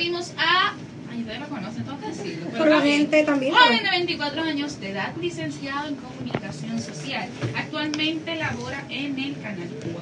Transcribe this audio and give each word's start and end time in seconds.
recibimos 0.00 0.32
a. 0.38 0.72
Ay, 1.12 1.20
ustedes 1.20 1.40
lo 1.40 1.48
conocen, 1.48 1.84
tengo 1.84 2.00
que 2.00 2.06
decirlo. 2.06 2.46
pero 2.52 2.58
Por 2.64 2.68
la 2.68 2.80
gente 2.80 3.22
también. 3.24 3.52
Joven 3.54 3.82
de 3.82 3.90
24 3.90 4.42
años 4.42 4.80
de 4.80 4.90
edad, 4.90 5.12
licenciado 5.20 5.88
en 5.88 5.96
comunicación 5.96 6.80
social. 6.80 7.28
Actualmente 7.54 8.34
labora 8.36 8.84
en 8.88 9.18
el 9.18 9.34
Canal 9.42 9.68
4. 9.92 10.00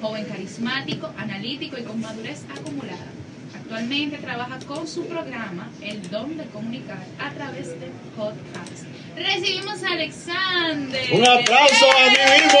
Joven 0.00 0.24
carismático, 0.24 1.12
analítico 1.16 1.78
y 1.78 1.82
con 1.84 2.00
madurez 2.00 2.44
acumulada. 2.50 3.06
Actualmente 3.54 4.16
trabaja 4.18 4.58
con 4.66 4.88
su 4.88 5.06
programa 5.06 5.70
El 5.82 6.08
Don 6.10 6.36
de 6.36 6.44
Comunicar 6.46 7.04
a 7.20 7.30
través 7.30 7.68
de 7.78 7.90
podcast. 8.16 8.88
Recibimos 9.14 9.82
a 9.82 9.92
Alexander. 9.92 11.12
Un 11.12 11.28
aplauso 11.28 11.86
a 11.90 12.10
mí 12.10 12.16
mismo. 12.42 12.60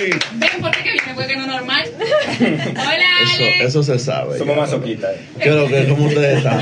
Uy. 0.00 0.10
Ven, 0.34 0.60
¿por 0.60 0.70
qué 0.72 0.82
que 0.82 0.92
viene? 0.92 1.14
Porque 1.14 1.36
no 1.36 1.46
normal. 1.46 1.84
Hola, 2.00 3.14
Eso, 3.64 3.82
se 3.82 3.98
sabe. 3.98 4.38
Somos 4.38 4.56
masoquistas. 4.56 5.12
¿Qué 5.40 5.48
es 5.48 5.54
lo 5.54 5.66
que, 5.66 5.88
¿Cómo 5.88 6.06
ustedes 6.06 6.38
están? 6.38 6.60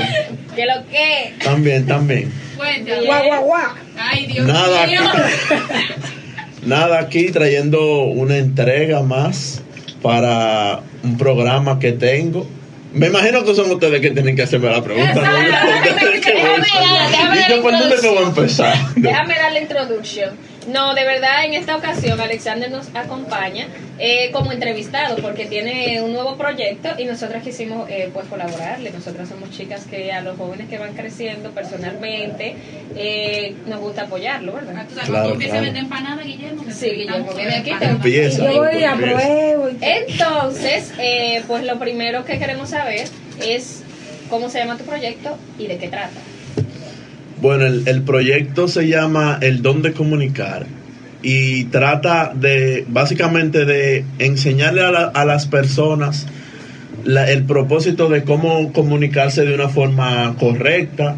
¿Qué 0.55 0.65
lo 0.65 0.87
que? 0.89 1.33
También, 1.43 1.85
también. 1.85 2.31
Cuéntame. 2.57 3.05
Guau, 3.05 3.23
guau, 3.25 3.43
guau. 3.43 3.71
Ay, 3.97 4.25
Dios 4.27 4.47
Nada 4.47 4.87
mío. 4.87 5.01
Nada 6.65 6.99
aquí 6.99 7.31
trayendo 7.31 8.03
una 8.03 8.37
entrega 8.37 9.01
más 9.01 9.61
para 10.01 10.81
un 11.03 11.17
programa 11.17 11.79
que 11.79 11.91
tengo. 11.91 12.47
Me 12.93 13.07
imagino 13.07 13.43
que 13.43 13.55
son 13.55 13.71
ustedes 13.71 13.99
que 14.01 14.11
tienen 14.11 14.35
que 14.35 14.43
hacerme 14.43 14.69
la 14.69 14.83
pregunta. 14.83 15.19
Déjame 16.23 17.39
¿Y 17.39 17.49
yo 17.49 17.61
por 17.61 17.71
dónde 17.71 17.95
que 17.99 18.07
voy 18.07 18.19
a 18.19 18.27
empezar? 18.27 18.75
Déjame 18.95 19.35
dar 19.35 19.51
la 19.51 19.59
introducción. 19.59 20.29
No, 20.67 20.93
de 20.93 21.03
verdad, 21.03 21.45
en 21.45 21.53
esta 21.53 21.75
ocasión 21.75 22.19
Alexander 22.21 22.71
nos 22.71 22.87
acompaña 22.95 23.67
eh, 23.99 24.29
como 24.31 24.51
entrevistado 24.51 25.17
porque 25.17 25.45
tiene 25.45 26.01
un 26.01 26.13
nuevo 26.13 26.37
proyecto 26.37 26.89
y 26.97 27.05
nosotros 27.05 27.43
quisimos 27.43 27.89
eh, 27.89 28.09
pues 28.13 28.27
colaborarle. 28.27 28.91
Nosotras 28.91 29.27
somos 29.29 29.51
chicas 29.51 29.85
que 29.85 30.11
a 30.11 30.21
los 30.21 30.37
jóvenes 30.37 30.69
que 30.69 30.77
van 30.77 30.93
creciendo 30.93 31.51
personalmente 31.51 32.55
eh, 32.95 33.55
nos 33.67 33.79
gusta 33.81 34.03
apoyarlo, 34.03 34.53
Ah, 34.57 34.61
¿verdad? 34.65 34.85
tú 34.87 34.93
sabes, 34.95 35.09
Claro, 35.09 35.23
cuando 35.25 35.33
empieza 35.33 35.51
claro. 35.53 35.61
a 35.61 35.65
vender 35.65 35.83
empanada, 35.83 36.23
Guillermo. 36.23 36.65
que 36.65 36.71
Sí, 36.71 36.89
Guillermo, 36.91 37.33
viene 37.33 37.55
aquí. 37.57 37.71
Empieza. 37.81 38.51
Yo 38.51 38.63
voy 38.63 38.83
a 38.83 38.95
pruebo. 38.95 39.69
Entonces, 39.81 40.93
eh, 40.99 41.43
pues 41.47 41.63
lo 41.65 41.77
primero 41.79 42.23
que 42.25 42.39
queremos 42.39 42.69
saber 42.69 43.07
es 43.45 43.83
cómo 44.29 44.49
se 44.49 44.59
llama 44.59 44.77
tu 44.77 44.85
proyecto 44.85 45.37
y 45.59 45.67
de 45.67 45.77
qué 45.77 45.87
trata. 45.89 46.11
Bueno, 47.43 47.65
el, 47.65 47.83
el 47.89 48.01
proyecto 48.03 48.69
se 48.69 48.87
llama 48.87 49.37
El 49.41 49.61
Don 49.61 49.81
de 49.81 49.91
Comunicar 49.91 50.65
y 51.21 51.65
trata 51.65 52.31
de, 52.33 52.85
básicamente, 52.87 53.65
de 53.65 54.05
enseñarle 54.17 54.81
a, 54.81 54.91
la- 54.91 55.07
a 55.13 55.25
las 55.25 55.45
personas 55.45 56.25
la- 57.03 57.29
el 57.29 57.43
propósito 57.43 58.07
de 58.07 58.23
cómo 58.23 58.71
comunicarse 58.71 59.43
de 59.43 59.53
una 59.53 59.67
forma 59.67 60.35
correcta, 60.39 61.17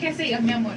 Que 0.00 0.12
sigas, 0.14 0.42
mi 0.42 0.50
amor. 0.52 0.72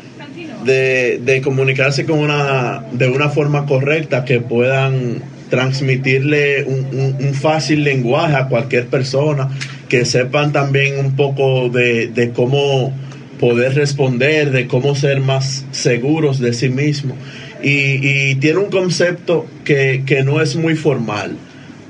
De, 0.66 1.20
de 1.26 1.42
comunicarse 1.42 2.06
con 2.06 2.20
una, 2.20 2.84
de 2.92 3.08
una 3.08 3.30
forma 3.30 3.66
correcta 3.66 4.24
que 4.24 4.40
puedan 4.40 5.24
transmitirle 5.50 6.64
un, 6.66 6.86
un- 6.92 7.16
un 7.28 7.34
fácil 7.34 7.84
lenguaje 7.84 8.36
a 8.36 8.46
cualquier 8.50 8.86
persona, 8.86 9.50
que 9.90 10.06
sepan 10.06 10.52
también 10.52 11.00
un 11.04 11.16
poco 11.16 11.70
de, 11.70 12.08
de 12.10 12.30
cómo 12.32 12.94
poder 13.44 13.74
responder, 13.76 14.52
de 14.52 14.68
cómo 14.68 14.96
ser 14.96 15.20
más 15.20 15.66
seguros 15.72 16.40
de 16.40 16.54
sí 16.54 16.70
mismo. 16.70 17.14
Y, 17.62 18.32
y 18.32 18.36
tiene 18.36 18.60
un 18.60 18.70
concepto 18.70 19.46
que, 19.66 20.04
que 20.06 20.24
no 20.24 20.42
es 20.42 20.56
muy 20.56 20.76
formal. 20.76 21.32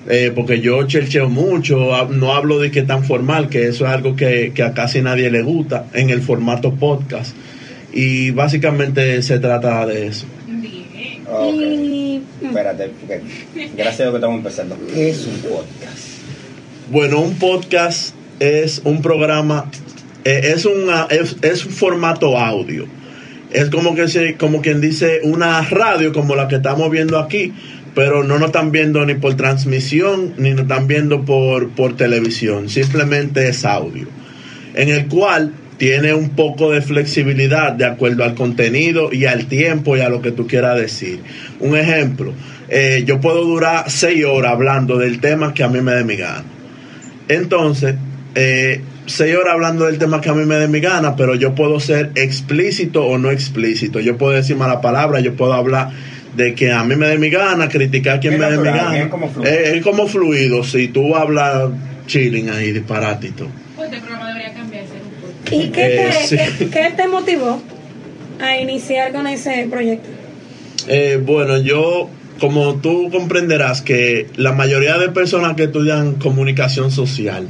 eh, 0.09 0.31
porque 0.35 0.59
yo 0.61 0.83
chercheo 0.87 1.29
mucho, 1.29 2.07
no 2.09 2.33
hablo 2.33 2.59
de 2.59 2.71
que 2.71 2.81
tan 2.81 3.03
formal, 3.03 3.49
que 3.49 3.67
eso 3.67 3.85
es 3.85 3.91
algo 3.91 4.15
que, 4.15 4.51
que 4.55 4.63
a 4.63 4.73
casi 4.73 5.01
nadie 5.01 5.29
le 5.29 5.41
gusta 5.43 5.85
en 5.93 6.09
el 6.09 6.21
formato 6.21 6.73
podcast. 6.73 7.35
Y 7.93 8.31
básicamente 8.31 9.21
se 9.21 9.37
trata 9.39 9.85
de 9.85 10.07
eso. 10.07 10.25
Bien. 10.47 11.23
Ok. 11.29 11.53
Y 11.55 12.21
Espérate, 12.41 12.91
gracias 13.77 13.99
a 13.99 14.03
Dios 14.03 14.11
que 14.13 14.17
estamos 14.17 14.37
empezando. 14.37 14.77
¿Qué 14.93 15.09
es 15.11 15.25
un 15.27 15.37
podcast? 15.49 16.07
Bueno, 16.91 17.21
un 17.21 17.35
podcast 17.35 18.15
es 18.39 18.81
un 18.83 19.01
programa, 19.01 19.69
eh, 20.23 20.53
es, 20.55 20.65
una, 20.65 21.07
es, 21.09 21.37
es 21.41 21.65
un 21.65 21.71
formato 21.71 22.37
audio. 22.37 22.85
Es 23.51 23.69
como 23.69 23.93
que 23.93 24.07
se, 24.07 24.35
como 24.35 24.61
quien 24.61 24.81
dice 24.81 25.19
una 25.23 25.61
radio 25.61 26.11
como 26.11 26.35
la 26.35 26.47
que 26.47 26.55
estamos 26.55 26.89
viendo 26.89 27.19
aquí, 27.19 27.53
pero 27.93 28.23
no 28.23 28.39
nos 28.39 28.47
están 28.47 28.71
viendo 28.71 29.05
ni 29.05 29.13
por 29.13 29.35
transmisión 29.35 30.33
ni 30.37 30.51
nos 30.51 30.61
están 30.61 30.87
viendo 30.87 31.23
por, 31.23 31.69
por 31.69 31.95
televisión. 31.95 32.69
Simplemente 32.69 33.47
es 33.47 33.63
audio. 33.65 34.07
En 34.73 34.89
el 34.89 35.07
cual 35.07 35.53
tiene 35.77 36.13
un 36.13 36.29
poco 36.29 36.71
de 36.71 36.81
flexibilidad 36.81 37.73
de 37.73 37.85
acuerdo 37.85 38.23
al 38.23 38.35
contenido 38.35 39.09
y 39.11 39.25
al 39.25 39.45
tiempo 39.47 39.97
y 39.97 40.01
a 40.01 40.09
lo 40.09 40.21
que 40.21 40.31
tú 40.31 40.47
quieras 40.47 40.77
decir. 40.79 41.19
Un 41.59 41.77
ejemplo, 41.77 42.33
eh, 42.69 43.03
yo 43.05 43.19
puedo 43.19 43.43
durar 43.43 43.89
seis 43.89 44.23
horas 44.25 44.53
hablando 44.53 44.97
del 44.97 45.19
tema 45.19 45.53
que 45.53 45.63
a 45.63 45.67
mí 45.67 45.81
me 45.81 45.93
dé 45.93 46.03
mi 46.03 46.15
gana. 46.15 46.45
Entonces, 47.27 47.95
eh, 48.35 48.81
seis 49.05 49.35
horas 49.35 49.53
hablando 49.53 49.85
del 49.85 49.97
tema 49.97 50.21
que 50.21 50.29
a 50.29 50.33
mí 50.33 50.45
me 50.45 50.55
dé 50.55 50.67
mi 50.67 50.79
gana, 50.79 51.15
pero 51.15 51.35
yo 51.35 51.53
puedo 51.55 51.79
ser 51.79 52.11
explícito 52.15 53.05
o 53.05 53.17
no 53.17 53.31
explícito. 53.31 53.99
Yo 53.99 54.17
puedo 54.17 54.33
decir 54.33 54.55
mala 54.55 54.81
palabra, 54.81 55.19
yo 55.19 55.33
puedo 55.35 55.53
hablar 55.53 55.89
de 56.35 56.55
que 56.55 56.71
a 56.71 56.83
mí 56.83 56.95
me 56.95 57.07
dé 57.07 57.17
mi 57.17 57.29
gana, 57.29 57.67
criticar 57.69 58.17
a 58.17 58.19
quien 58.19 58.33
Es 58.33 58.39
me 58.39 58.49
dé 58.51 58.57
mi 58.57 58.63
gana. 58.65 58.97
es 58.99 59.07
como 59.07 59.29
fluido. 59.29 59.51
Eh, 59.51 59.77
es 59.77 59.83
como 59.83 60.07
fluido, 60.07 60.63
si 60.63 60.87
tú 60.87 61.15
hablas 61.15 61.69
chilling 62.07 62.49
ahí, 62.49 62.71
disparatito. 62.71 63.47
Pues 63.75 63.89
este 63.91 64.01
programa 64.01 64.27
debería 64.29 64.53
cambiar, 64.53 64.83
podcast. 64.85 65.53
¿Y 65.53 65.69
qué 65.69 65.85
Eh, 65.85 66.09
te, 66.11 66.27
sí. 66.27 66.37
qué- 66.59 66.69
qué 66.69 66.93
te 66.95 67.07
motivó 67.07 67.61
a 68.41 68.57
iniciar 68.57 69.11
con 69.11 69.27
ese 69.27 69.67
proyecto? 69.69 70.09
Eh, 70.87 71.19
bueno, 71.23 71.59
yo, 71.61 72.09
como 72.39 72.75
tú 72.75 73.09
comprenderás, 73.11 73.81
que 73.81 74.27
la 74.35 74.51
mayoría 74.53 74.97
de 74.97 75.09
personas 75.09 75.55
que 75.55 75.63
estudian 75.65 76.15
comunicación 76.15 76.89
social, 76.91 77.47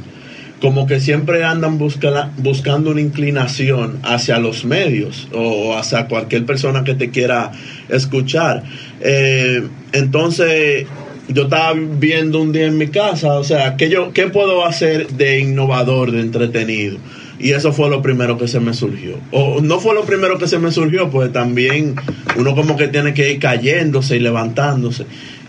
como 0.64 0.86
que 0.86 0.98
siempre 0.98 1.44
andan 1.44 1.76
busca- 1.76 2.30
buscando 2.38 2.90
una 2.92 3.02
inclinación 3.02 3.98
hacia 4.02 4.38
los 4.38 4.64
medios 4.64 5.28
o 5.34 5.76
hacia 5.76 6.06
cualquier 6.08 6.46
persona 6.46 6.84
que 6.84 6.94
te 6.94 7.10
quiera 7.10 7.52
escuchar. 7.90 8.62
Eh, 9.02 9.62
entonces, 9.92 10.86
yo 11.28 11.42
estaba 11.42 11.74
viendo 11.74 12.40
un 12.40 12.52
día 12.52 12.64
en 12.64 12.78
mi 12.78 12.86
casa, 12.86 13.34
o 13.34 13.44
sea, 13.44 13.76
¿qué, 13.76 13.90
yo, 13.90 14.14
¿qué 14.14 14.28
puedo 14.28 14.64
hacer 14.64 15.08
de 15.08 15.40
innovador, 15.40 16.12
de 16.12 16.22
entretenido? 16.22 16.96
Y 17.38 17.50
eso 17.50 17.74
fue 17.74 17.90
lo 17.90 18.00
primero 18.00 18.38
que 18.38 18.48
se 18.48 18.58
me 18.58 18.72
surgió. 18.72 19.18
O 19.32 19.60
no 19.60 19.80
fue 19.80 19.94
lo 19.94 20.04
primero 20.04 20.38
que 20.38 20.48
se 20.48 20.58
me 20.58 20.72
surgió, 20.72 21.10
pues 21.10 21.30
también 21.30 21.94
uno 22.38 22.54
como 22.54 22.74
que 22.78 22.88
tiene 22.88 23.12
que 23.12 23.32
ir 23.32 23.38
cayéndose 23.38 24.16
y 24.16 24.20
levantándose. 24.20 25.04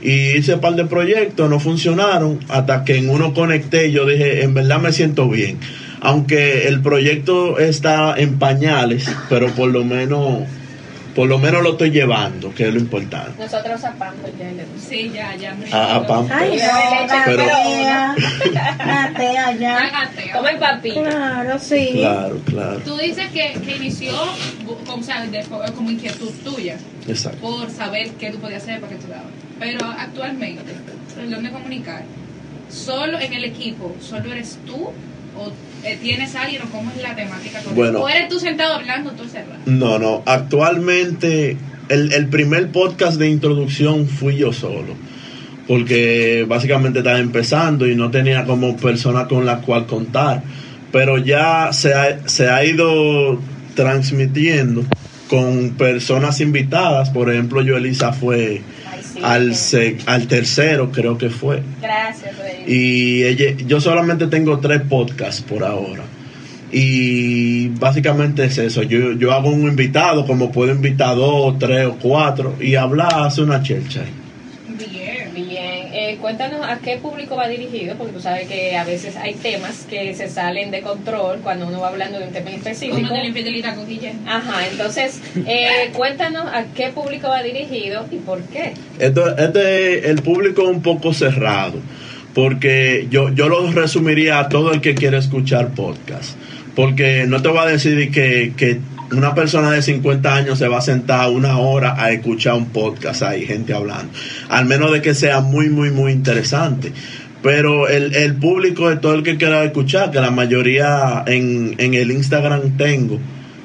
Y 0.05 0.37
hice 0.37 0.53
un 0.55 0.61
par 0.61 0.75
de 0.75 0.85
proyectos, 0.85 1.49
no 1.49 1.59
funcionaron, 1.59 2.39
hasta 2.49 2.83
que 2.83 2.97
en 2.97 3.09
uno 3.09 3.33
conecté 3.33 3.87
y 3.87 3.91
yo 3.91 4.05
dije, 4.05 4.43
en 4.43 4.53
verdad 4.53 4.79
me 4.79 4.91
siento 4.91 5.27
bien. 5.29 5.57
Aunque 6.01 6.67
el 6.67 6.81
proyecto 6.81 7.57
está 7.57 8.13
en 8.15 8.37
pañales, 8.37 9.09
pero 9.29 9.47
por 9.55 9.71
lo 9.71 9.83
menos, 9.83 10.43
por 11.15 11.27
lo 11.27 11.39
menos 11.39 11.63
lo 11.63 11.71
estoy 11.71 11.89
llevando, 11.89 12.53
que 12.53 12.67
es 12.67 12.73
lo 12.73 12.79
importante. 12.79 13.31
Nosotros 13.41 13.83
a 13.83 13.93
Pamper 13.93 14.31
ya 14.37 14.51
le 14.51 14.65
Sí, 14.79 15.09
ya, 15.11 15.35
ya. 15.35 15.55
me- 15.55 15.71
A, 15.73 15.95
a 15.95 16.05
Pam- 16.07 16.27
Ay, 16.31 16.59
Pero- 16.59 17.07
no, 17.07 17.23
pero- 17.25 17.45
gatea, 17.47 18.15
gatea 18.77 19.51
Ya 19.53 19.59
ya. 19.59 19.79
gateo. 19.89 20.37
Come 20.37 20.55
papi. 20.57 20.91
Claro, 20.91 21.57
sí. 21.59 21.89
Claro, 21.93 22.37
claro. 22.45 22.77
Tú 22.85 22.97
dices 22.97 23.25
que, 23.33 23.53
que 23.65 23.75
inició 23.77 24.11
como, 24.85 25.01
o 25.01 25.03
sea, 25.03 25.25
de- 25.25 25.43
como 25.75 25.89
inquietud 25.89 26.29
tuya 26.43 26.77
Exacto. 27.07 27.39
por 27.41 27.71
saber 27.71 28.09
qué 28.19 28.29
tú 28.31 28.37
podías 28.39 28.61
hacer 28.61 28.79
para 28.79 28.93
que 28.93 28.99
tú 28.99 29.07
dabas. 29.09 29.25
Pero 29.59 29.85
actualmente, 29.85 30.73
el 31.21 31.31
don 31.31 31.43
de 31.43 31.51
comunicar, 31.51 32.03
solo 32.69 33.19
en 33.19 33.33
el 33.33 33.45
equipo, 33.45 33.95
solo 34.01 34.31
eres 34.31 34.57
tú 34.65 34.89
o 35.37 35.51
eh, 35.83 35.97
tienes 36.01 36.35
alguien 36.35 36.61
o 36.63 36.65
cómo 36.71 36.91
es 36.91 37.01
la 37.01 37.15
temática 37.15 37.61
Bueno. 37.73 37.99
o 37.99 38.09
eres 38.09 38.29
tú 38.29 38.39
sentado 38.39 38.73
hablando 38.75 39.11
tú 39.11 39.25
cerrado. 39.27 39.59
No, 39.65 39.99
no. 39.99 40.23
Actualmente, 40.25 41.57
el, 41.89 42.11
el 42.13 42.27
primer 42.27 42.71
podcast 42.71 43.17
de 43.17 43.29
introducción 43.29 44.07
fui 44.07 44.37
yo 44.37 44.51
solo. 44.53 44.93
Porque 45.67 46.45
básicamente 46.47 46.99
estaba 46.99 47.19
empezando 47.19 47.87
y 47.87 47.95
no 47.95 48.11
tenía 48.11 48.45
como 48.45 48.77
persona 48.77 49.27
con 49.27 49.45
la 49.45 49.61
cual 49.61 49.87
contar. 49.87 50.43
Pero 50.91 51.17
ya 51.17 51.69
se 51.73 51.93
ha, 51.93 52.27
se 52.27 52.49
ha 52.49 52.63
ido 52.63 53.39
transmitiendo 53.75 54.83
con 55.27 55.71
personas 55.71 56.39
invitadas. 56.41 57.09
Por 57.09 57.31
ejemplo, 57.31 57.61
yo, 57.61 57.77
Elisa, 57.77 58.13
fue 58.13 58.61
sí. 59.15 59.21
al, 59.23 59.55
se- 59.55 59.97
al 60.05 60.27
tercero, 60.27 60.91
creo 60.91 61.17
que 61.17 61.29
fue. 61.29 61.61
Gracias, 61.81 62.37
Rey. 62.37 62.63
Y 62.67 63.23
ella, 63.23 63.55
yo 63.65 63.79
solamente 63.81 64.27
tengo 64.27 64.59
tres 64.59 64.81
podcasts 64.81 65.41
por 65.41 65.63
ahora. 65.63 66.03
Y 66.71 67.67
básicamente 67.69 68.43
es 68.45 68.57
eso. 68.57 68.83
Yo, 68.83 69.13
yo 69.13 69.31
hago 69.31 69.49
un 69.49 69.67
invitado, 69.67 70.25
como 70.25 70.51
puedo 70.51 70.71
invitar 70.73 71.15
dos, 71.15 71.57
tres 71.59 71.85
o 71.87 71.95
cuatro, 72.01 72.55
y 72.59 72.75
hablar, 72.75 73.13
hace 73.21 73.41
una 73.41 73.61
chercha. 73.63 74.01
Eh, 76.05 76.17
cuéntanos 76.17 76.61
a 76.65 76.77
qué 76.79 76.97
público 76.97 77.35
va 77.35 77.47
dirigido, 77.47 77.95
porque 77.95 78.13
tú 78.13 78.21
sabes 78.21 78.47
que 78.47 78.75
a 78.75 78.83
veces 78.83 79.15
hay 79.15 79.33
temas 79.33 79.85
que 79.89 80.13
se 80.13 80.29
salen 80.29 80.71
de 80.71 80.81
control 80.81 81.39
cuando 81.41 81.67
uno 81.67 81.79
va 81.81 81.89
hablando 81.89 82.19
de 82.19 82.27
un 82.27 82.33
tema 82.33 82.51
específico. 82.51 82.95
Como 82.95 83.09
de 83.09 83.17
la 83.17 83.27
infidelidad 83.27 83.75
con 83.75 83.87
Guillermo. 83.87 84.21
Ajá, 84.27 84.67
entonces, 84.69 85.21
eh, 85.47 85.89
cuéntanos 85.93 86.45
a 86.47 86.65
qué 86.75 86.89
público 86.89 87.27
va 87.27 87.41
dirigido 87.41 88.05
y 88.11 88.17
por 88.17 88.41
qué. 88.43 88.73
Esto, 88.99 89.35
este, 89.37 90.09
el 90.09 90.21
público 90.21 90.63
es 90.63 90.69
un 90.69 90.81
poco 90.81 91.13
cerrado, 91.13 91.79
porque 92.33 93.07
yo, 93.09 93.29
yo 93.33 93.49
lo 93.49 93.71
resumiría 93.71 94.39
a 94.39 94.49
todo 94.49 94.73
el 94.73 94.81
que 94.81 94.95
quiere 94.95 95.17
escuchar 95.17 95.69
podcast. 95.69 96.37
Porque 96.75 97.25
no 97.25 97.41
te 97.41 97.47
voy 97.47 97.59
a 97.59 97.65
decir 97.67 98.11
que, 98.11 98.51
que 98.57 98.79
una 99.11 99.35
persona 99.35 99.71
de 99.71 99.81
50 99.81 100.35
años 100.35 100.59
se 100.59 100.67
va 100.67 100.79
a 100.79 100.81
sentar 100.81 101.29
una 101.29 101.57
hora 101.57 102.01
a 102.01 102.11
escuchar 102.11 102.55
un 102.55 102.67
podcast, 102.67 103.21
hay 103.23 103.45
gente 103.45 103.73
hablando, 103.73 104.11
al 104.49 104.65
menos 104.65 104.91
de 104.91 105.01
que 105.01 105.13
sea 105.13 105.41
muy, 105.41 105.69
muy, 105.69 105.91
muy 105.91 106.11
interesante. 106.11 106.91
Pero 107.41 107.87
el, 107.87 108.15
el 108.15 108.33
público 108.35 108.89
es 108.89 108.99
todo 108.99 109.13
el 109.13 109.21
que 109.21 109.37
quiera 109.37 109.63
escuchar, 109.63 110.09
que 110.09 110.19
la 110.19 110.31
mayoría 110.31 111.23
en, 111.27 111.75
en 111.77 111.93
el 111.93 112.09
Instagram 112.09 112.75
tengo, 112.75 113.19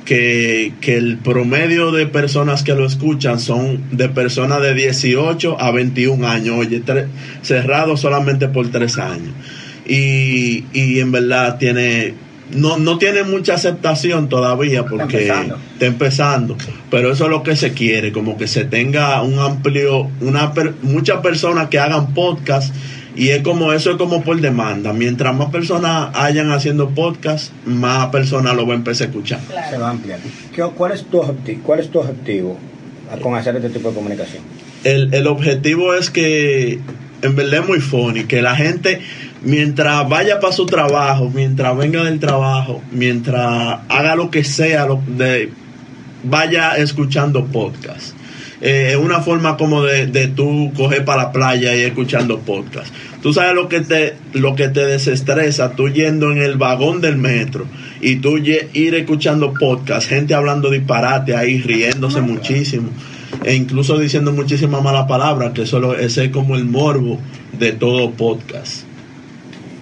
que, 0.05 0.75
que 0.83 0.97
el 0.99 1.17
promedio 1.17 1.91
de 1.91 2.07
personas 2.07 2.63
que 2.63 2.75
lo 2.75 2.85
escuchan 2.85 3.41
son 3.41 3.83
de 3.91 4.11
personas 4.11 4.61
de 4.61 4.75
18 4.75 5.59
a 5.59 5.71
21 5.71 6.29
años, 6.29 6.57
oye, 6.59 6.83
cerrado 7.41 7.97
solamente 7.97 8.49
por 8.49 8.71
3 8.71 8.99
años. 8.99 9.33
Y, 9.87 10.65
y 10.75 11.01
en 11.01 11.11
verdad 11.11 11.57
tiene 11.59 12.15
no, 12.53 12.77
no 12.79 12.99
tiene 12.99 13.23
mucha 13.23 13.55
aceptación 13.55 14.29
todavía 14.29 14.85
porque 14.85 15.03
empezando. 15.29 15.59
está 15.75 15.87
empezando, 15.87 16.57
pero 16.91 17.13
eso 17.13 17.25
es 17.25 17.31
lo 17.31 17.43
que 17.43 17.57
se 17.57 17.73
quiere, 17.73 18.13
como 18.13 18.37
que 18.37 18.47
se 18.49 18.65
tenga 18.65 19.23
un 19.23 19.39
amplio, 19.39 20.11
una 20.21 20.53
per- 20.53 20.75
muchas 20.83 21.21
personas 21.21 21.69
que 21.69 21.79
hagan 21.79 22.13
podcast 22.15 22.75
y 23.17 23.29
es 23.31 23.43
como 23.43 23.73
eso 23.73 23.91
es 23.91 23.97
como 23.97 24.23
por 24.23 24.41
demanda. 24.41 24.93
Mientras 24.93 25.35
más 25.35 25.51
personas 25.51 26.11
hayan 26.15 26.51
haciendo 26.53 26.91
podcast, 26.91 27.53
más 27.67 28.07
personas 28.09 28.55
lo 28.55 28.63
van 28.67 28.71
a 28.71 28.75
empezar 28.77 29.09
a 29.09 29.11
escuchar. 29.11 29.41
Se 29.71 29.79
va 29.79 29.89
a 29.89 29.91
ampliar. 29.91 30.21
¿Qué- 30.55 30.63
¿Cuál 30.63 30.93
es 30.93 31.05
tu 31.05 31.19
objetivo, 31.21 31.63
cuál 31.65 31.81
es 31.81 31.91
tu 31.91 31.99
objetivo 31.99 32.57
con 33.23 33.35
hacer 33.35 33.57
este 33.57 33.71
tipo 33.71 33.89
de 33.89 33.95
comunicación? 33.95 34.43
El, 34.85 35.13
el 35.13 35.27
objetivo 35.27 35.95
es 35.95 36.09
que 36.11 36.79
en 37.23 37.37
verdad 37.37 37.61
es 37.61 37.69
muy 37.69 37.81
funny, 37.81 38.25
que 38.25 38.41
la 38.41 38.55
gente 38.57 39.01
mientras 39.43 40.09
vaya 40.09 40.41
para 40.41 40.53
su 40.53 40.67
trabajo, 40.67 41.31
mientras 41.35 41.77
venga 41.77 42.05
del 42.05 42.19
trabajo, 42.19 42.83
mientras 42.93 43.81
haga 43.89 44.15
lo 44.17 44.31
que 44.31 44.45
sea, 44.45 44.87
lo 44.87 45.01
de, 45.07 45.51
vaya 46.25 46.77
escuchando 46.77 47.47
podcast. 47.47 48.15
Eh, 48.63 48.91
es 48.91 48.97
una 48.97 49.21
forma 49.21 49.57
como 49.57 49.83
de, 49.83 50.07
de 50.07 50.29
tú 50.29 50.71
coger 50.77 51.05
para 51.07 51.25
la 51.25 51.33
playa 51.33 51.75
y 51.75 51.81
escuchando 51.81 52.41
podcast. 52.41 52.93
Tú 53.23 53.33
sabes 53.33 53.55
lo 53.55 53.69
que 53.69 53.81
te 53.81 54.17
lo 54.35 54.55
que 54.55 54.69
te 54.69 54.85
desestresa, 54.85 55.73
tú 55.73 55.89
yendo 55.89 56.31
en 56.31 56.39
el 56.39 56.57
vagón 56.57 57.01
del 57.01 57.17
metro 57.17 57.67
y 58.03 58.17
tú 58.17 58.37
ir 58.37 58.95
escuchando 58.95 59.55
podcast, 59.55 60.09
gente 60.09 60.35
hablando 60.35 60.71
disparate 60.71 61.35
ahí, 61.35 61.63
riéndose 61.63 62.21
muchísimo 62.21 62.91
e 63.45 63.55
incluso 63.55 63.99
diciendo 63.99 64.33
muchísimas 64.33 64.83
malas 64.83 65.07
palabras, 65.07 65.53
que 65.53 65.65
solo 65.65 65.95
ese 65.97 66.27
es 66.27 66.31
como 66.31 66.57
el 66.57 66.65
morbo 66.65 67.19
de 67.59 67.73
todo 67.73 68.11
podcast. 68.11 68.90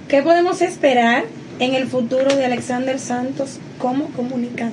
¿Qué 0.09 0.23
podemos 0.23 0.63
esperar 0.63 1.25
en 1.59 1.75
el 1.75 1.87
futuro 1.87 2.35
de 2.35 2.47
Alexander 2.47 2.99
Santos 2.99 3.59
como 3.79 4.07
comunicador? 4.13 4.73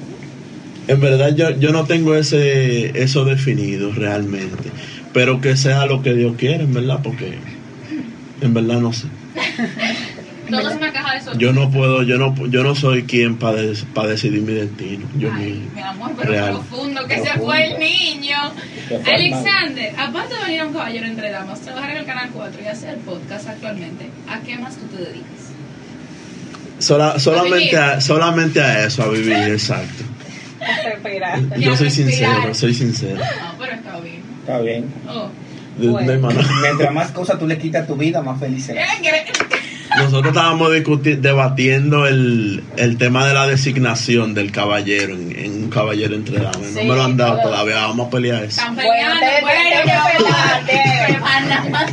En 0.88 1.02
verdad 1.02 1.36
yo, 1.36 1.50
yo 1.50 1.72
no 1.72 1.86
tengo 1.86 2.16
ese 2.16 3.02
eso 3.02 3.26
definido 3.26 3.92
realmente, 3.92 4.70
pero 5.14 5.42
que 5.42 5.58
sea 5.58 5.88
lo 5.88 6.02
que 6.02 6.14
Dios 6.14 6.36
quiere, 6.38 6.64
en 6.64 6.74
verdad, 6.74 7.00
porque 7.04 7.34
en 8.42 8.54
verdad 8.54 8.80
no 8.80 8.94
sé. 8.94 9.08
Todo 10.50 10.70
es 10.70 10.76
una 10.76 10.92
caja 10.94 11.14
de 11.14 11.20
sorpresas. 11.22 11.38
Yo 11.40 11.54
no 11.54 11.72
puedo, 11.72 12.04
yo 12.04 12.18
no 12.18 12.34
yo 12.48 12.64
no 12.64 12.76
soy 12.76 13.04
quien 13.04 13.38
para 13.38 13.58
decidir 13.62 14.42
mi 14.42 14.54
destino. 14.54 15.06
Yo 15.18 15.30
Ay, 15.34 15.68
mi- 15.74 15.76
mi 15.76 15.82
amor, 15.82 16.12
pero 16.18 16.30
real. 16.32 16.52
profundo 16.54 17.06
que 17.08 17.16
se 17.16 17.22
Profundo. 17.22 17.46
fue 17.46 17.72
el 17.74 17.80
niño. 17.80 18.38
Se 18.88 19.00
fue 19.00 19.16
el 19.16 19.34
Alexander, 19.34 19.94
aparte 19.98 20.36
de 20.36 20.44
venir 20.46 20.60
a 20.62 20.66
un 20.68 20.74
caballero 20.74 21.06
entre 21.08 21.32
damas, 21.32 21.62
trabajar 21.62 21.92
en 21.92 21.98
el 21.98 22.06
canal 22.06 22.30
4 22.34 22.62
y 22.64 22.68
hacer 22.68 22.98
podcast 23.00 23.48
actualmente, 23.48 24.10
¿a 24.30 24.40
qué 24.42 24.58
más 24.58 24.76
tú 24.76 24.86
te 24.96 25.02
dedicas? 25.04 25.30
Sola- 26.80 27.18
solamente 27.20 27.78
a, 27.78 28.02
solamente 28.02 28.62
a 28.62 28.86
eso, 28.86 29.04
a 29.04 29.08
vivir, 29.10 29.34
exacto. 29.52 30.04
Yo 31.60 31.76
soy 31.76 31.90
sincero, 31.90 32.54
soy 32.54 32.74
sincero. 32.74 33.16
No, 33.18 33.58
pero 33.60 33.74
está 33.74 34.00
bien. 34.00 34.22
Está 34.42 34.60
bien. 34.62 34.86
Oh. 35.08 35.30
De- 35.78 35.88
Bueno. 35.90 36.30
Mientras 36.62 36.94
más 36.94 37.12
cosas 37.12 37.38
tú 37.38 37.46
le 37.48 37.58
quitas 37.58 37.84
a 37.84 37.88
tu 37.88 37.96
vida, 37.96 38.22
más 38.22 38.40
feliz 38.40 38.66
serás. 38.66 38.88
Nosotros 39.98 40.28
estábamos 40.36 40.72
discuti- 40.74 41.16
debatiendo 41.16 42.06
el, 42.08 42.64
el 42.78 42.98
tema 42.98 43.28
de 43.28 43.34
la 43.34 43.48
designación 43.48 44.34
del 44.34 44.52
caballero 44.52 45.14
en, 45.14 45.36
en 45.38 45.64
un 45.64 45.70
caballero 45.70 46.16
entre 46.16 46.38
damas. 46.38 46.58
No 46.60 46.80
Sí, 46.82 46.88
me 46.88 46.96
lo 46.96 47.04
han 47.04 47.18
dado 47.18 47.42
todavía, 47.42 47.76
vamos 47.88 48.08
a 48.08 48.10
pelear 48.10 48.44
eso. 48.44 48.60
Están 48.62 48.76
Bueno, 48.76 48.92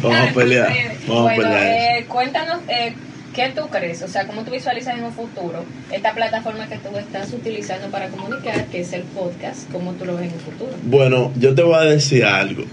Vamos 0.02 0.30
a 0.30 0.34
pelear. 0.34 0.72
Vamos 1.06 1.30
a 1.30 1.34
pelear 1.34 1.56
eso. 1.56 1.98
eh, 2.00 2.04
cuéntanos 2.08 2.58
eh, 2.68 2.94
qué 3.34 3.52
tú 3.54 3.68
crees, 3.68 4.02
o 4.02 4.08
sea, 4.08 4.26
cómo 4.26 4.42
tú 4.44 4.50
visualizas 4.50 4.96
en 4.96 5.04
un 5.04 5.12
futuro 5.12 5.64
esta 5.90 6.12
plataforma 6.14 6.66
que 6.68 6.76
tú 6.78 6.96
estás 6.96 7.32
utilizando 7.32 7.88
para 7.88 8.08
comunicar, 8.08 8.66
que 8.66 8.80
es 8.80 8.92
el 8.92 9.02
podcast, 9.02 9.70
cómo 9.70 9.92
tú 9.92 10.04
lo 10.04 10.16
ves 10.16 10.28
en 10.28 10.34
un 10.34 10.40
futuro. 10.40 10.72
Bueno, 10.84 11.32
yo 11.36 11.54
te 11.54 11.62
voy 11.62 11.74
a 11.76 11.80
decir 11.82 12.24
algo. 12.24 12.64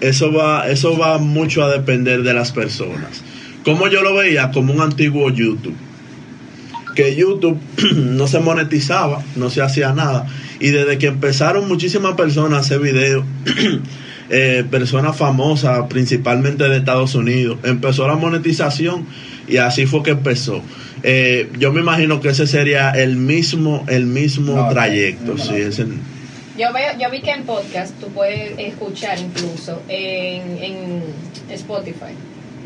Eso 0.00 0.32
va, 0.32 0.68
eso 0.68 0.96
va 0.96 1.18
mucho 1.18 1.64
a 1.64 1.70
depender 1.70 2.22
de 2.22 2.32
las 2.34 2.52
personas. 2.52 3.22
Como 3.68 3.88
yo 3.88 4.02
lo 4.02 4.14
veía 4.14 4.50
como 4.50 4.72
un 4.72 4.80
antiguo 4.80 5.30
YouTube. 5.30 5.76
Que 6.94 7.14
YouTube 7.14 7.58
no 7.96 8.26
se 8.26 8.40
monetizaba, 8.40 9.22
no 9.36 9.50
se 9.50 9.62
hacía 9.62 9.92
nada. 9.92 10.26
Y 10.60 10.70
desde 10.70 10.98
que 10.98 11.06
empezaron 11.06 11.68
muchísimas 11.68 12.14
personas 12.14 12.58
a 12.58 12.60
hacer 12.60 12.80
videos, 12.80 13.24
eh, 14.30 14.64
personas 14.70 15.16
famosas, 15.16 15.86
principalmente 15.88 16.68
de 16.68 16.78
Estados 16.78 17.14
Unidos, 17.14 17.58
empezó 17.62 18.08
la 18.08 18.16
monetización 18.16 19.06
y 19.46 19.58
así 19.58 19.86
fue 19.86 20.02
que 20.02 20.10
empezó. 20.10 20.62
Eh, 21.04 21.48
yo 21.58 21.72
me 21.72 21.80
imagino 21.80 22.20
que 22.20 22.30
ese 22.30 22.46
sería 22.46 22.90
el 22.90 23.16
mismo, 23.16 23.84
el 23.88 24.06
mismo 24.06 24.56
No, 24.56 24.68
trayecto. 24.68 25.32
no, 25.32 25.34
no. 25.34 25.44
sí, 25.44 25.54
ese- 25.54 25.84
Yo 26.58 26.72
veo, 26.72 26.98
yo 27.00 27.08
vi 27.10 27.20
que 27.20 27.30
en 27.30 27.44
podcast 27.44 27.94
tú 28.00 28.08
puedes 28.08 28.58
escuchar 28.58 29.16
incluso 29.20 29.80
en, 29.88 30.58
en 30.60 31.02
Spotify. 31.50 32.14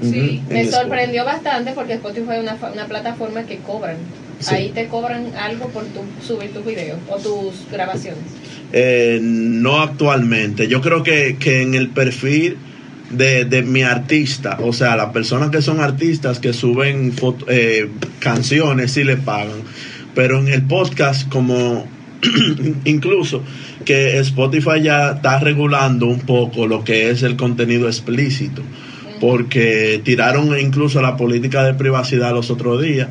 Sí. 0.02 0.42
Me 0.48 0.62
en 0.62 0.70
sorprendió 0.70 1.24
bastante 1.24 1.72
porque 1.72 1.94
Spotify 1.94 2.32
es 2.34 2.40
una, 2.42 2.58
una 2.72 2.86
plataforma 2.86 3.44
que 3.44 3.58
cobran. 3.58 3.96
Sí. 4.40 4.54
Ahí 4.54 4.68
te 4.74 4.86
cobran 4.86 5.26
algo 5.36 5.68
por 5.68 5.84
tu, 5.84 6.00
subir 6.26 6.52
tus 6.52 6.64
videos 6.64 6.98
o 7.08 7.16
tus 7.18 7.70
grabaciones. 7.70 8.22
Eh, 8.72 9.20
no 9.22 9.80
actualmente. 9.80 10.66
Yo 10.68 10.80
creo 10.80 11.02
que, 11.02 11.36
que 11.38 11.62
en 11.62 11.74
el 11.74 11.90
perfil 11.90 12.56
de, 13.10 13.44
de 13.44 13.62
mi 13.62 13.82
artista, 13.82 14.58
o 14.62 14.72
sea, 14.72 14.96
las 14.96 15.10
personas 15.10 15.50
que 15.50 15.60
son 15.62 15.80
artistas 15.80 16.38
que 16.40 16.52
suben 16.52 17.12
foto- 17.12 17.46
eh, 17.48 17.88
canciones, 18.18 18.92
sí 18.92 19.04
le 19.04 19.16
pagan. 19.16 19.60
Pero 20.14 20.40
en 20.40 20.48
el 20.48 20.62
podcast, 20.62 21.28
como 21.28 21.86
incluso 22.84 23.42
que 23.84 24.18
Spotify 24.20 24.80
ya 24.82 25.12
está 25.12 25.38
regulando 25.38 26.06
un 26.06 26.20
poco 26.20 26.66
lo 26.66 26.84
que 26.84 27.10
es 27.10 27.22
el 27.22 27.36
contenido 27.36 27.88
explícito, 27.88 28.62
porque 29.22 30.00
tiraron 30.02 30.58
incluso 30.58 31.00
la 31.00 31.16
política 31.16 31.62
de 31.62 31.74
privacidad 31.74 32.32
los 32.32 32.50
otros 32.50 32.82
días 32.82 33.06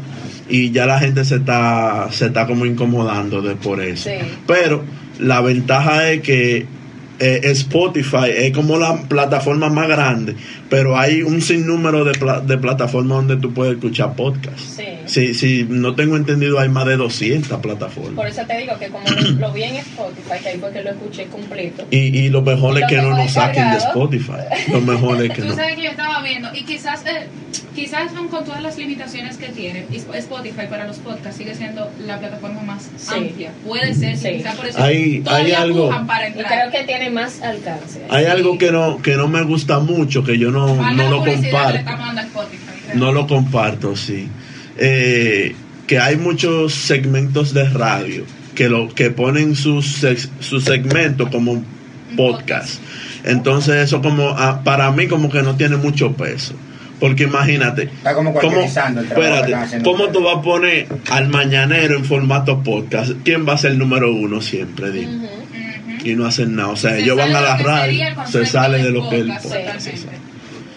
y 0.50 0.72
ya 0.72 0.86
la 0.86 1.00
gente 1.00 1.24
se 1.24 1.38
está 1.38 2.10
se 2.12 2.26
está 2.26 2.46
como 2.48 2.66
incomodando 2.66 3.42
de 3.42 3.56
por 3.56 3.82
eso. 3.82 4.10
Sí. 4.10 4.18
Pero 4.46 4.84
la 5.20 5.40
ventaja 5.40 6.12
es 6.12 6.20
que 6.20 6.66
eh, 7.18 7.40
Spotify 7.44 8.30
es 8.36 8.52
como 8.52 8.78
la 8.78 9.04
plataforma 9.04 9.70
más 9.70 9.88
grande, 9.88 10.36
pero 10.72 10.98
hay 10.98 11.22
un 11.22 11.42
sinnúmero 11.42 12.04
de, 12.06 12.14
pla- 12.14 12.40
de 12.40 12.58
plataformas 12.58 13.18
donde 13.18 13.36
tú 13.38 13.54
puedes 13.54 13.76
escuchar 13.76 14.16
podcasts. 14.16 14.78
Sí. 14.78 14.86
Si, 15.06 15.34
si 15.34 15.66
no 15.70 15.94
tengo 15.96 16.16
entendido, 16.16 16.60
hay 16.60 16.70
más 16.70 16.86
de 16.86 16.96
200 16.96 17.60
plataformas. 17.60 18.14
Por 18.16 18.26
eso 18.28 18.42
te 18.48 18.58
digo 18.58 18.80
que 18.80 18.88
como 18.88 19.06
lo, 19.10 19.30
lo 19.48 19.52
vi 19.52 19.64
en 19.64 19.76
Spotify, 19.76 20.40
que 20.42 20.50
ahí 20.50 20.58
fue 20.60 20.72
que 20.72 20.82
lo 20.82 20.92
escuché 20.92 21.26
completo. 21.28 21.86
Y, 21.92 21.98
y 21.98 22.30
lo 22.30 22.42
mejor 22.42 22.76
es 22.78 22.82
Lo 22.82 22.88
que 22.88 22.98
no 23.02 23.18
nos 23.18 23.32
saquen 23.32 23.70
de. 23.72 23.78
Spotify. 23.78 24.72
Lo 24.72 24.80
mejor 24.82 25.22
es 25.24 25.32
que 25.34 25.42
Tú 25.42 25.50
no. 25.50 25.56
sabes 25.56 25.76
que 25.76 25.84
yo 25.84 25.90
estaba 25.92 26.24
viendo, 26.24 26.50
y 26.56 26.64
quizás, 26.64 27.04
eh, 27.06 27.28
quizás 27.76 28.14
aun 28.16 28.30
con 28.30 28.46
todas 28.46 28.62
las 28.64 28.78
limitaciones 28.78 29.36
que 29.38 29.48
tiene, 29.50 29.86
y 29.92 29.98
Spotify 29.98 30.68
para 30.70 30.88
los 30.88 30.98
podcasts 31.00 31.38
sigue 31.38 31.54
siendo 31.56 31.90
la 32.08 32.18
plataforma 32.20 32.62
más 32.62 32.90
Sí. 32.98 33.14
amplia. 33.16 33.52
Puede 33.68 33.94
ser, 33.94 34.16
Sí. 34.18 34.30
quizás 34.38 34.56
por 34.56 34.68
eso 34.68 34.82
Hay- 34.82 35.24
hay 35.28 35.52
algo- 35.52 35.90
para 36.08 36.30
Y 36.30 36.34
creo 36.34 36.72
que 36.72 36.84
tiene 36.86 37.10
más 37.10 37.42
alcance. 37.42 38.02
Hay 38.10 38.26
algo 38.26 38.58
que 38.58 38.72
no, 38.72 39.02
que 39.02 39.16
no 39.16 39.28
me 39.28 39.42
gusta 39.44 39.80
mucho, 39.80 40.24
que 40.24 40.38
yo 40.38 40.52
no, 40.52 40.61
Manda 40.68 41.04
no 41.04 41.10
lo 41.10 41.26
comparto. 41.26 41.92
No 42.96 43.12
lo 43.12 43.28
comparto, 43.28 43.96
sí. 43.96 44.28
Eh, 44.78 45.56
que 45.88 46.00
hay 46.00 46.18
muchos 46.18 46.74
segmentos 46.74 47.54
de 47.54 47.68
radio 47.70 48.26
que 48.56 48.70
lo 48.70 48.90
que 48.90 49.12
ponen 49.12 49.56
sus 49.56 50.06
su 50.40 50.62
segmento 50.62 51.30
como 51.30 51.64
podcast. 52.16 52.82
Entonces 53.24 53.76
eso 53.76 54.02
como 54.02 54.30
ah, 54.30 54.62
para 54.64 54.92
mí 54.92 55.08
como 55.08 55.30
que 55.30 55.42
no 55.42 55.56
tiene 55.56 55.78
mucho 55.78 56.14
peso. 56.14 56.54
Porque 57.00 57.24
imagínate, 57.24 57.84
Está 57.84 58.14
como 58.14 58.32
¿cómo, 58.32 58.42
cuartelizando 58.42 59.02
el 59.02 59.08
trabajo 59.08 59.22
que 59.22 59.28
espérate, 59.30 59.52
están 59.52 59.64
haciendo 59.64 59.92
¿cómo 59.92 60.08
tú 60.10 60.24
vas 60.24 60.38
a 60.38 60.42
poner 60.44 60.88
al 61.10 61.30
mañanero 61.30 61.98
en 61.98 62.06
formato 62.06 62.62
podcast? 62.62 63.14
¿Quién 63.24 63.48
va 63.48 63.54
a 63.54 63.58
ser 63.58 63.72
el 63.72 63.80
número 63.80 64.14
uno 64.14 64.40
siempre? 64.40 64.92
Dime. 64.92 65.28
Y 66.04 66.16
no 66.16 66.28
hacen 66.28 66.56
nada. 66.56 66.70
O 66.70 66.76
sea, 66.76 66.92
Se 66.92 67.02
ellos 67.02 67.18
van 67.18 67.36
a 67.36 67.42
la 67.42 67.58
radio, 67.58 68.06
se 68.28 68.46
sale 68.46 68.84
de 68.84 68.92
lo 68.92 69.10
que 69.10 69.24
podcast. 69.24 69.48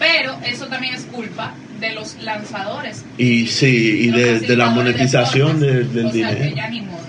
Pero 0.07 0.37
eso 0.45 0.67
también 0.67 0.93
es 0.93 1.03
culpa 1.05 1.53
de 1.79 1.93
los 1.93 2.15
lanzadores. 2.21 3.03
Y 3.17 3.47
sí, 3.47 3.65
y 4.03 4.07
de, 4.11 4.39
de 4.39 4.55
la 4.57 4.69
monetización 4.69 5.59
de- 5.59 5.83
del 5.85 6.05
o 6.07 6.11
sea, 6.11 6.29
que 6.29 6.35
dinero. 6.35 6.55
ya 6.55 6.69
ni 6.69 6.81
modo. 6.81 6.99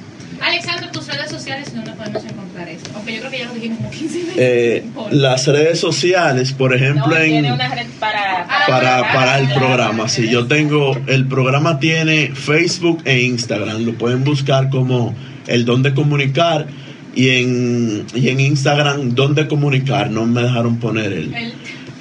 Alexandra, 0.41 0.93
tus 0.93 1.07
redes 1.07 1.31
sociales, 1.31 1.75
¿dónde 1.75 1.93
podemos 1.93 2.23
encontrar 2.25 2.69
eso? 2.69 2.85
Aunque 2.95 3.15
yo 3.15 3.21
creo 3.21 3.31
que 3.31 3.39
ya 3.39 3.47
lo 3.47 3.55
dijimos 3.55 3.79
como 3.79 3.91
15 3.91 4.19
veces. 4.19 4.35
Eh, 4.37 4.85
las 5.11 5.47
redes 5.47 5.81
sociales, 5.81 6.53
por 6.53 6.75
ejemplo, 6.75 7.07
No, 7.07 7.17
tiene 7.17 7.49
en, 7.49 7.55
una 7.55 7.75
red 7.75 7.87
para, 7.99 8.43
Ah, 8.43 8.65
para, 8.69 9.13
para 9.15 9.39
el 9.39 9.49
programa. 9.55 10.09
Si 10.09 10.29
yo 10.29 10.47
tengo, 10.47 10.97
el 11.07 11.27
programa 11.27 11.79
tiene 11.81 12.29
Facebook 12.35 13.01
e 13.07 13.23
Instagram, 13.23 13.85
lo 13.87 13.95
pueden 13.95 14.25
buscar 14.25 14.69
como 14.69 15.15
el 15.47 15.65
Donde 15.65 15.95
Comunicar 15.95 16.67
y 17.15 17.31
en, 17.31 18.05
y 18.15 18.29
en 18.29 18.41
Instagram 18.41 19.15
Donde 19.15 19.49
Comunicar, 19.49 20.11
no 20.11 20.27
me 20.27 20.43
dejaron 20.43 20.77
poner 20.79 21.13
el. 21.15 21.35
El- 21.35 21.53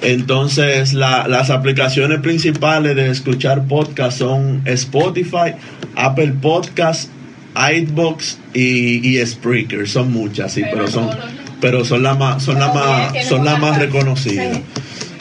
Entonces, 0.02 0.92
la- 0.92 1.26
las 1.28 1.50
aplicaciones 1.50 2.20
principales 2.20 2.94
de 2.96 3.10
escuchar 3.10 3.64
podcast 3.64 4.18
son 4.18 4.62
Spotify, 4.66 5.54
Apple 5.96 6.34
Podcast, 6.40 7.10
iBox 7.54 8.38
y, 8.54 9.18
y 9.18 9.26
Spreaker. 9.26 9.88
Son 9.88 10.12
muchas, 10.12 10.52
sí, 10.52 10.60
Pero 10.62 10.76
pero 10.76 10.88
son, 10.90 11.06
los- 11.06 11.16
pero 11.60 11.84
son 11.84 12.02
las 12.02 12.18
más, 12.18 12.42
son 12.42 12.58
las 12.60 12.74
más, 12.74 13.26
son 13.26 13.44
las 13.44 13.58
más 13.58 13.78
reconocidas. 13.78 14.58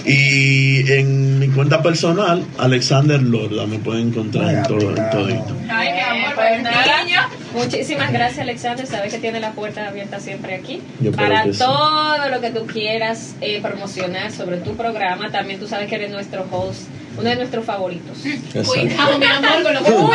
Y 0.06 0.92
en 0.92 1.40
mi 1.40 1.48
cuenta 1.48 1.82
personal, 1.82 2.44
Alexander 2.60 3.22
Lorda, 3.24 3.66
me 3.66 3.80
pueden 3.80 4.10
encontrar 4.10 4.54
en 4.54 4.64
todo, 4.64 4.96
en 4.96 5.10
todito. 5.10 5.56
Ay, 5.70 5.94
mi 5.94 6.00
amor, 6.00 6.36
Pues 6.36 6.48
pues 6.52 6.64
nada. 6.64 7.30
Muchísimas 7.56 8.12
gracias, 8.12 8.40
Alexander. 8.40 8.86
Sabes 8.86 9.14
que 9.14 9.20
tiene 9.20 9.40
la 9.40 9.52
puerta 9.52 9.88
abierta 9.88 10.20
siempre 10.20 10.56
aquí 10.56 10.82
Yo 11.00 11.12
creo 11.12 11.28
para 11.28 11.44
que 11.44 11.54
sí. 11.54 11.60
todo 11.60 12.30
lo 12.30 12.42
que 12.42 12.50
tú 12.52 12.66
quieras 12.68 13.36
eh, 13.42 13.60
promocionar 13.62 14.32
sobre 14.32 14.58
tu 14.58 14.76
programa. 14.76 15.32
También 15.32 15.60
tú 15.60 15.68
sabes 15.68 15.88
que 15.90 15.96
eres 15.96 16.12
nuestro 16.12 16.46
host, 16.52 16.82
uno 17.18 17.30
de 17.30 17.36
nuestros 17.38 17.66
favoritos. 17.66 18.26
Exacto. 18.26 18.72
Cuidado, 18.72 19.18
mi 19.20 19.26
amor, 19.26 19.64
con 19.64 19.74
lo 19.74 19.84
que 19.84 19.92
Uno, 19.92 20.06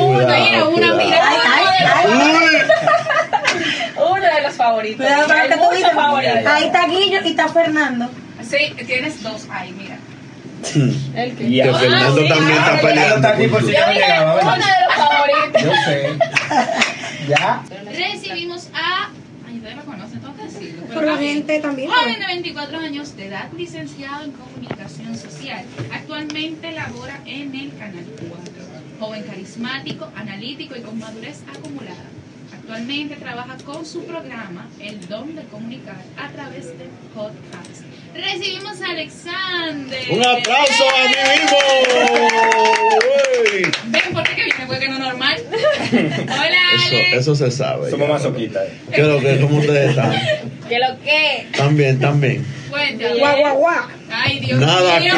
uno, 0.00 0.26
mira, 0.26 0.68
una 0.68 1.04
ay, 1.94 2.06
Uno 3.96 4.20
de 4.34 4.42
los 4.42 4.54
favoritos. 4.54 4.96
Cuidado 5.06 5.32
Hay 5.32 5.48
que 5.48 5.56
muchos 5.56 5.92
favoritos. 5.92 6.46
Ahí 6.46 6.64
está 6.64 6.86
Guillo 6.86 7.18
y 7.24 7.28
está 7.28 7.48
Fernando. 7.48 8.10
Sí, 8.42 8.74
tienes 8.86 9.22
dos 9.22 9.46
ahí, 9.50 9.72
mira. 9.72 9.96
Hmm. 10.74 11.16
¿El. 11.16 11.36
Que 11.36 11.62
Ah, 11.62 11.78
Fernando 11.78 12.20
sí, 12.22 12.28
también 12.28 12.58
ah, 12.60 12.66
está 12.74 12.88
peleando. 12.88 13.16
Está 13.16 13.36
tipo 13.36 13.52
por 13.52 13.66
si 13.66 13.72
Yo 13.72 13.80
no 13.80 13.86
dije 13.92 14.00
llegaba, 14.00 14.34
uno 14.34 14.52
de 14.52 14.56
los 14.56 14.94
favoritos. 14.94 15.62
Yo 15.62 15.72
sé. 15.84 16.18
¿Ya? 17.28 17.62
Recibimos 17.92 18.68
a. 18.74 19.10
Ay, 19.48 19.56
ustedes 19.58 19.76
lo 19.76 19.84
conocen, 19.84 20.20
tengo 20.20 20.36
que 20.36 20.42
decirlo. 20.44 20.82
pero 20.88 20.94
Por 20.94 21.04
la 21.04 21.10
está 21.12 21.20
bien. 21.20 21.34
gente 21.36 21.60
también. 21.60 21.90
Joven 21.90 22.18
de 22.20 22.26
24 22.26 22.78
años 22.78 23.16
de 23.16 23.26
edad, 23.26 23.48
licenciado 23.56 24.24
en 24.24 24.32
comunicación 24.32 25.16
social. 25.16 25.64
Actualmente 25.92 26.72
labora 26.72 27.20
en 27.26 27.54
el 27.54 27.70
Canal 27.78 28.04
4. 28.18 28.30
Joven 28.98 29.22
carismático, 29.24 30.08
analítico 30.16 30.74
y 30.76 30.80
con 30.80 30.98
madurez 30.98 31.40
acumulada. 31.54 32.04
Actualmente 32.52 33.14
trabaja 33.16 33.56
con 33.64 33.86
su 33.86 34.04
programa 34.04 34.66
El 34.80 35.06
Don 35.06 35.36
de 35.36 35.42
Comunicar 35.44 36.02
a 36.16 36.28
través 36.30 36.66
de 36.78 36.88
podcast. 37.14 37.82
Recibimos 38.14 38.80
a 38.80 38.86
Alexander. 38.90 40.06
Un 40.10 40.26
aplauso 40.26 40.84
a 40.88 41.08
mí 41.08 41.14
mismo. 41.42 41.58
Uy. 44.68 44.76
Ven, 44.76 44.78
¿por 44.78 44.78
qué 44.78 44.86
que 44.86 44.88
no 44.90 44.98
normal. 44.98 45.36
Hola, 45.92 46.56
Eso, 46.74 46.96
Alex. 46.96 47.16
eso 47.16 47.34
se 47.34 47.50
sabe. 47.50 47.90
Somos 47.90 48.24
eh. 48.24 48.60
¿Qué 48.92 49.00
es 49.00 49.06
lo 49.06 49.20
que, 49.20 49.40
¿Cómo 49.40 49.58
ustedes 49.58 49.90
están? 49.90 50.12
¿Que 50.68 50.78
lo 50.78 50.98
que? 51.02 51.46
También, 51.56 52.00
también. 52.00 52.44
Cuéntame. 52.70 53.18
Guau, 53.18 53.38
guau, 53.38 53.56
guau. 53.58 53.84
Ay, 54.10 54.40
Dios 54.40 54.60
Nada 54.60 55.00
mío. 55.00 55.14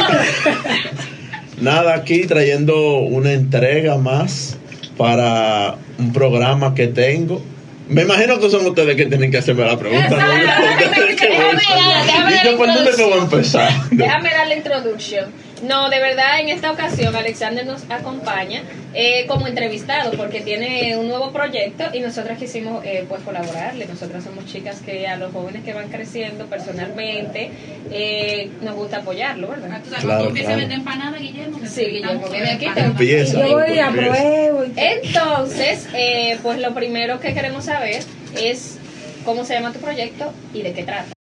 Nada 1.60 1.94
aquí 1.94 2.26
trayendo 2.26 2.98
una 2.98 3.32
entrega 3.32 3.96
más 3.96 4.56
para 4.96 5.76
un 5.98 6.12
programa 6.12 6.74
que 6.74 6.88
tengo. 6.88 7.42
Me 7.88 8.02
imagino 8.02 8.38
que 8.38 8.50
son 8.50 8.66
ustedes 8.66 8.96
que 8.96 9.06
tienen 9.06 9.30
que 9.30 9.38
hacerme 9.38 9.64
la 9.64 9.78
pregunta. 9.78 10.10
¿no? 10.10 10.32
Exacto. 10.32 10.90
¿Por 10.96 10.96
dónde 10.98 11.16
que 11.16 11.34
voy 11.34 11.38
a 11.38 11.50
empezar? 11.50 12.06
Déjame 12.06 12.36
¿Y 12.42 12.44
yo 12.44 12.56
por 12.56 12.66
dónde 12.66 12.90
es 12.90 12.96
que 12.96 13.04
voy 13.04 13.12
a 13.12 13.22
empezar? 13.22 13.72
Déjame 13.90 14.30
dar 14.30 14.46
la 14.48 14.54
introducción. 14.54 15.26
No, 15.62 15.90
de 15.90 15.98
verdad, 16.00 16.40
en 16.40 16.48
esta 16.50 16.70
ocasión 16.70 17.14
Alexander 17.16 17.66
nos 17.66 17.82
acompaña 17.90 18.62
eh, 18.94 19.26
como 19.26 19.46
entrevistado 19.48 20.12
porque 20.12 20.40
tiene 20.40 20.96
un 20.96 21.08
nuevo 21.08 21.32
proyecto 21.32 21.84
y 21.92 22.00
nosotras 22.00 22.38
quisimos 22.38 22.84
eh, 22.84 23.04
pues 23.08 23.22
colaborarle. 23.22 23.86
Nosotras 23.86 24.22
somos 24.24 24.46
chicas 24.46 24.80
que 24.80 25.06
a 25.08 25.16
los 25.16 25.32
jóvenes 25.32 25.64
que 25.64 25.72
van 25.72 25.88
creciendo 25.88 26.46
personalmente 26.46 27.50
eh, 27.90 28.50
nos 28.62 28.76
gusta 28.76 28.98
apoyarlo, 28.98 29.48
Ah, 29.52 29.56
¿verdad? 29.60 29.80
tú 29.82 29.90
sabes, 29.90 30.04
Claro, 30.04 30.18
cuando 30.24 30.28
empiece 30.28 30.46
claro. 30.46 30.56
a 30.56 30.60
vender 30.60 30.78
empanada, 30.78 31.18
Guillermo. 31.18 31.60
que 31.60 31.66
Sí, 31.66 31.84
Guillermo, 31.86 32.28
viene 32.28 32.50
aquí. 32.52 32.66
Empieza. 32.76 33.46
Yo 33.46 33.58
voy 33.58 33.78
a 33.80 33.90
pruebo. 33.90 34.64
Entonces, 34.76 35.88
eh, 35.94 36.38
pues 36.42 36.58
lo 36.60 36.72
primero 36.74 37.18
que 37.20 37.34
queremos 37.34 37.64
saber 37.64 38.02
es 38.40 38.78
cómo 39.24 39.44
se 39.44 39.54
llama 39.54 39.72
tu 39.72 39.80
proyecto 39.80 40.32
y 40.54 40.62
de 40.62 40.72
qué 40.72 40.84
trata. 40.84 41.12